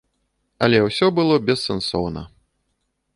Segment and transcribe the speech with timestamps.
[0.67, 2.21] Але ўсё было бессэнсоўна.